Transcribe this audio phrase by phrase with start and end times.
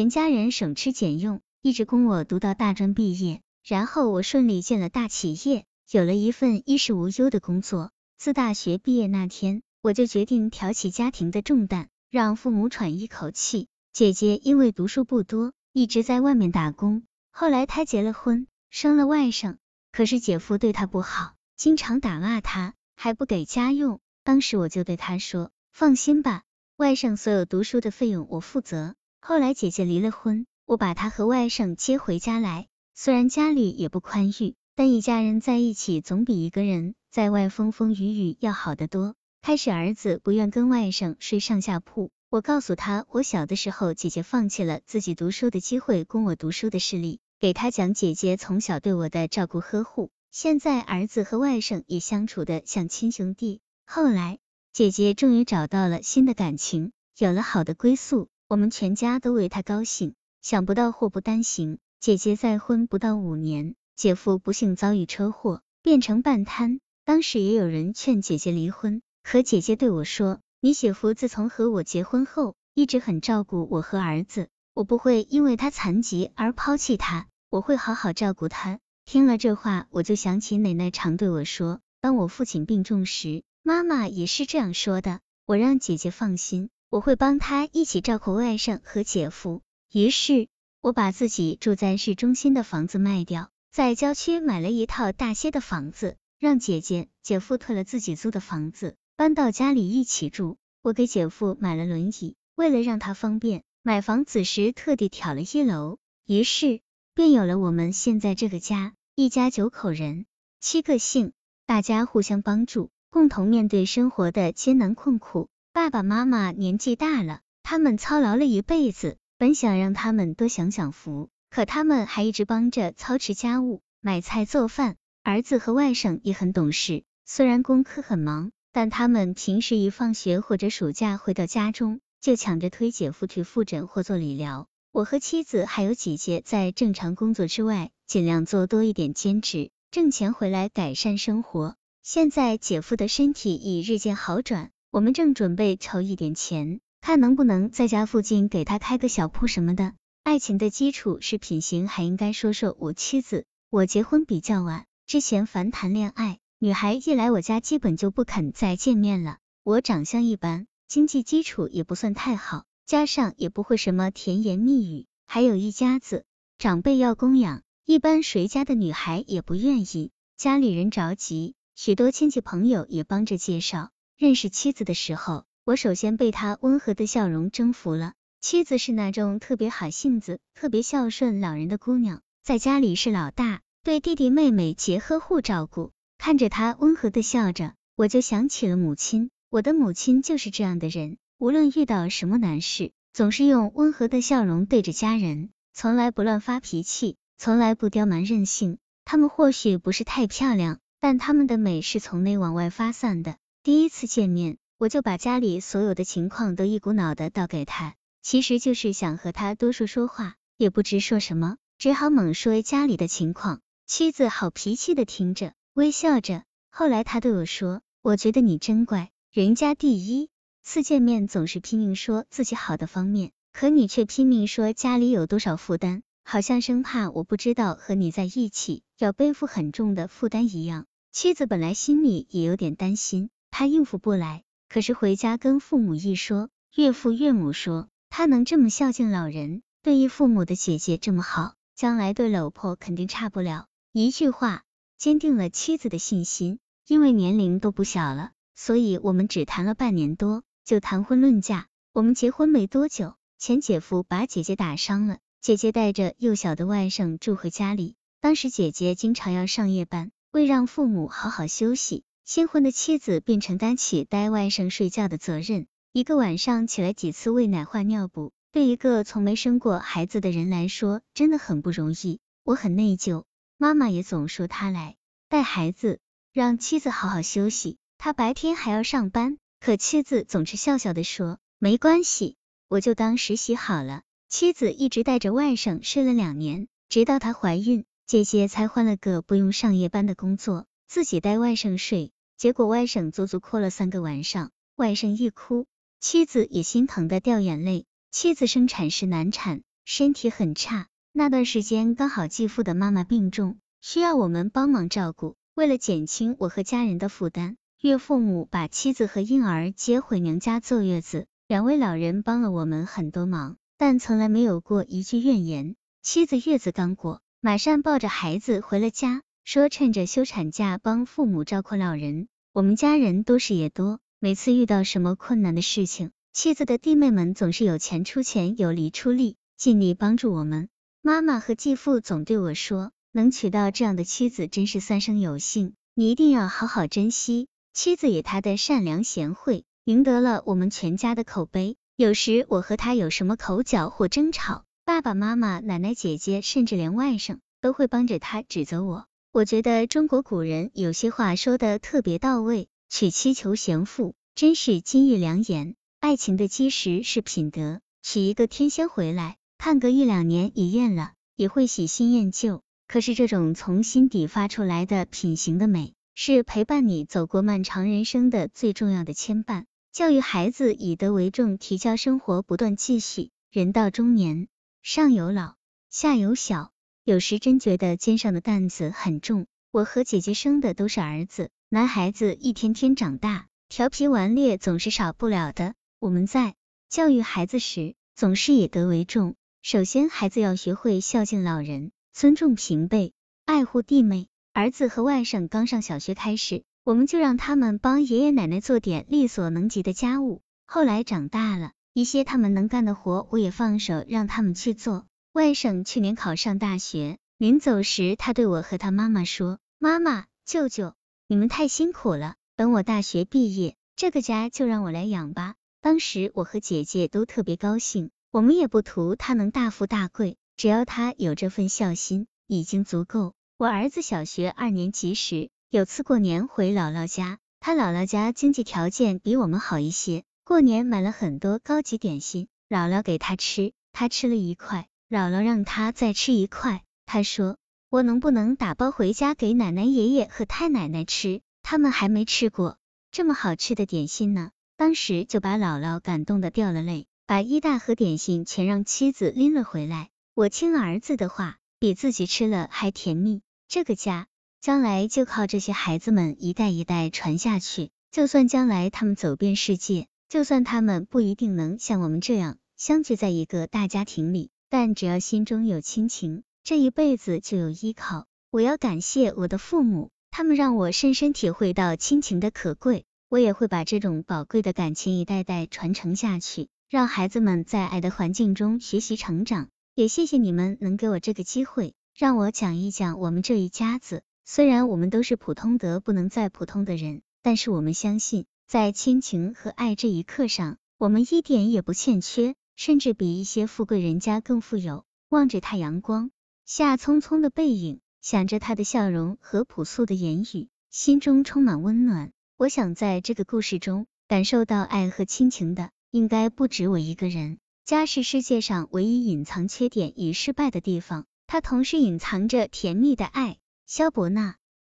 [0.00, 7.90] 全家人省吃俭用，一直供我读到大专毕业，然后我顺利进了大企业，有了一份衣食无忧的工作。
[8.16, 13.68] 自大学毕业那天，我就决定挑起家庭的重担，让父母喘一口气。
[13.92, 17.02] 姐姐因为读书不多，一直在外面打工。
[17.30, 19.58] 后来她结了婚，生了外甥，
[19.92, 24.00] 可是姐夫对她不好，经常打骂她，还不给家用。
[24.24, 26.44] 当时我就对她说：“放心吧，
[26.78, 32.68] 外甥所有读书的费用我负责。”后来姐姐离了婚，我把她和外甥接回家来。
[32.94, 36.94] 虽然家里也不宽裕，但一家人在一起总比一个人。
[37.10, 39.14] 在外风风雨雨要好得多。
[39.42, 50.10] 开始儿子不愿跟外甥睡上下铺，我告诉他，我小的时候姐姐放弃了自己读书的机会供我读书的事例，给他讲姐姐从小对我的照顾呵护。
[50.30, 53.60] 现在儿子和外甥也相处的像亲兄弟。
[53.86, 54.38] 后来
[54.72, 60.14] 姐姐终于找到了新的感情，有了好的归宿，我们全家都为他高兴。
[60.42, 66.80] 想不到祸不单行，姐姐再婚不到五年，姐夫不幸遭遇车祸，变成半瘫。
[67.04, 89.62] 当时也有人劝姐姐离婚，可姐姐对我说：“你姐夫自从和我结婚后，一直很照顾我和儿子，我不会因为他残疾而抛弃他，我会好好照顾他。”听了这话，我就想起奶奶常对我说：“当我父亲病重时，妈妈也是这样说的。”我让姐姐放心，我会帮他一起照顾外甥和姐夫。
[89.92, 90.48] 于是，
[90.80, 96.16] 我把自己住在市中心的房子卖掉，在郊区买了一套大些的房子。
[96.40, 100.56] 让姐姐、姐夫退了自己租的房子，搬到家里一起住。
[100.82, 105.98] 我给姐夫买了轮椅，为了让他方便，买房子时特地挑了一楼。
[106.26, 106.80] 于是
[107.14, 110.24] 便有了我们现在这个家，一家九口人，
[110.60, 111.34] 七个姓，
[111.66, 115.50] 大家互相帮助，共同面对生活的艰难困苦。
[115.72, 124.96] 爸爸妈妈年纪大了，他们操劳了一辈子，本想让他们多享享福，可他们还一直帮着操持家务，买菜做饭。
[125.22, 134.66] 儿子和外甥也很懂事，虽然功课很忙，但他们平时一放学或者暑假回到家中，就抢着推姐夫去复诊或做理疗。
[134.90, 141.76] 我和妻子还有姐姐在正常工作之外，尽量做多一点兼职，挣钱回来改善生活。
[142.02, 149.94] 现在姐夫的身体已日渐好转，我们正准备筹一点钱，看能不能在家附近给他开个小铺什么的。
[150.24, 153.44] 爱情的基础是品行，还应该说说我妻子。
[153.70, 154.86] 我结婚比较晚。
[155.06, 159.38] 之前凡谈恋爱，女孩一来我家，基本就不肯再见面了。
[159.62, 166.24] 我长相一般，经济基础也不算太好，加上也不会什么甜言蜜语，还有一家子
[166.58, 170.10] 长辈要供养，一般谁家的女孩也不愿意。
[170.36, 173.90] 家里人着急，许多亲戚朋友也帮着介绍。
[174.20, 178.12] 认识妻子的时候，我首先被她温和的笑容征服了。
[178.42, 183.62] 妻子是那种特别好性子、特别孝顺老人的姑娘，在家里是老大。
[183.82, 189.30] 对弟弟妹妹皆呵护照顾，看着他温和的笑着，我就想起了母亲。
[189.48, 198.76] 我的母亲就是这样的人，无论遇到什么难事，总是用温和的笑容对着家人，从来不乱发脾气，从来不刁蛮任性。
[199.06, 203.36] 她们或许不是太漂亮，但她们的美是从内往外发散的。
[203.70, 213.60] 第一次见面，我就把家里所有的情况都一股脑的倒给他，其实就是想和他多说说话，也不知说什么，只好猛说家里的情况。
[213.86, 216.42] 妻子好脾气的听着，微笑着。
[216.68, 220.30] 后来他对我说：“我觉得你真乖，人家第一
[220.64, 234.42] 次见面总是拼命说自己好的方面，可你却拼命说家里有多少负担，好像生怕我不知道和你在一起要背负很重的负担一样。”妻子本来心里也有点担心，他应付不来。
[234.68, 243.66] 可是回家跟父母一说，岳父岳母说他能这么孝敬老人，对于父母的姐姐这么好，将来对老婆肯定差不了。
[243.92, 244.62] 一句话
[244.96, 251.66] 坚定了妻子的信心，因为年龄都不小了，所以我们只谈了半年多就谈婚论嫁。
[251.92, 257.96] 我们结婚没多久，前姐夫把姐姐打伤了，姐姐带着幼小的外甥住回家里。
[258.20, 272.20] 当时姐姐经常要上夜班，为让父母好好休息，新婚的妻子便承担起带外甥睡觉的责任，一个晚上起来几次喂奶换尿布，对一个从没生过孩子的人来说，真的很不容易。
[272.44, 273.24] 我很内疚。
[273.58, 274.96] 妈妈也总说他来
[275.28, 275.98] 带孩子，
[276.32, 277.78] 让妻子好好休息。
[277.98, 282.36] 他白天还要上班，可妻子总是笑笑的说没关系，
[282.68, 284.02] 我就当实习好了。
[284.28, 292.10] 妻子一直带着外甥睡了两年，直到她怀孕，姐姐才换了个不用上夜班的工作，自己带外甥睡。
[292.36, 295.66] 结果外甥足足哭了三个晚上，外甥一哭，
[296.00, 297.86] 妻子也心疼的掉眼泪。
[298.10, 300.88] 妻子生产时难产，身体很差。
[301.12, 305.36] 那段时间刚好继父的妈妈病重，需要我们帮忙照顾。
[305.54, 311.28] 为了减轻我和家人的负担，岳父母把妻子和婴儿接回娘家坐月子。
[311.46, 315.76] 两位老人帮了我们很多忙，但从来没有过一句怨言。
[316.02, 319.22] 妻子月子刚过，马上抱着孩子回了家，
[319.52, 322.28] 说趁着休产假帮父母照顾老人。
[322.52, 330.68] 我们家人都事业多，每次遇到什么困难的事情，妻子的弟妹们总是有钱出钱，有力出力，尽力帮助我们。
[331.02, 337.48] 妈妈和继父总对我说，能娶到这样的妻子真是三生有幸，你一定要好好珍惜。
[337.74, 341.76] 妻子也她的善良贤惠，赢得了我们全家的口碑。
[341.96, 349.06] 有时我和她有什么口角或争吵，爸爸妈妈、奶奶、姐姐，甚至连外甥都会帮着她指责我。
[349.32, 355.76] 我觉得中国古人有些话说的特别到位，娶妻求贤妇，真是金玉良言。
[356.00, 362.62] 爱情的基石是品德，娶一个天仙回来，看个一两年也厌了，也会喜新厌旧。
[362.88, 369.66] 可是这种从心底发出来的品行的美，是陪伴你走过漫长人生的最重要的牵绊。
[369.92, 373.30] 教育孩子以德为重，提交生活不断继续。
[373.52, 374.48] 人到中年，
[374.82, 375.54] 上有老，
[375.88, 376.72] 下有小。
[377.10, 379.46] 有时真觉得肩上的担子很重。
[379.72, 385.74] 我和姐姐生的都是儿子，男孩子一天天长大，调皮顽劣总是少不了的。
[385.98, 386.54] 我们在
[386.88, 389.34] 教育孩子时，总是以德为重。
[389.60, 393.12] 首先，孩子要学会孝敬老人，尊重平辈，
[393.44, 394.28] 爱护弟妹。
[394.52, 400.42] 儿子和外甥刚上小学开始，我们就让他们帮爷爷奶奶做点力所能及的家务。
[400.64, 405.08] 后来长大了，一些他们能干的活，我也放手让他们去做。
[405.32, 410.94] 外甥去年考上大学，临走时，他对我和他妈妈说：“妈妈、舅舅，
[411.28, 423.34] 你们太辛苦了，等我大学毕业，这个家就让我来养吧。”当时我和姐姐都特别高兴，我们也不图他能大富大贵，只要他有这份孝心，已经足够。
[423.56, 434.88] 我儿子小学二年级时，有次过年回姥姥家，他姥姥家经济条件比我们好一些，过年买了很多高级点心，姥姥给他吃，他吃了一块。
[435.10, 437.56] 姥姥让他再吃一块，他说
[437.90, 441.40] ：“我能不能打包回家给奶奶、爷爷和太奶奶吃？
[441.64, 442.78] 他们还没吃过
[443.10, 450.10] 这么好吃的点心呢。”当时就把姥姥感动的掉了泪，把一大盒点心全让妻子拎了回来。
[450.32, 453.42] 我亲儿子的话，比自己吃了还甜蜜。
[453.66, 454.28] 这个家
[454.60, 457.90] 将来就靠这些孩子们一代一代传下去。
[458.12, 464.50] 就算将来他们走遍世界，就算他们不一定能像我们这样相聚在一个大家庭里。
[464.70, 468.26] 但只要心中有亲情，这一辈子就有依靠。
[468.52, 473.04] 我要感谢我的父母，他们让我深深体会到亲情的可贵。
[473.28, 479.68] 我也会把这种宝贵的感情一代代传承下去，让孩子们在爱的环境中学习成长。
[479.96, 484.22] 也谢谢你们能给我这个机会，让我讲一讲我们这一家子。
[484.44, 492.54] 虽然我们都是普通得不能再普通的人，但是我们相信，在亲情和爱这一课上，我们一点也不欠缺。
[492.80, 495.04] 甚至比一些富贵人家更富有。
[495.28, 496.30] 望着他阳光
[496.64, 502.32] 下匆匆的背影，想着他的笑容和朴素的言语，心中充满温暖。
[502.56, 507.58] 我想在这个故事中感受到爱和亲情的，应该不止我一个人。
[507.84, 513.58] 家是世界上唯一隐藏缺点与失败的地方，它同时隐藏着甜蜜的爱。
[513.84, 514.56] 萧伯纳。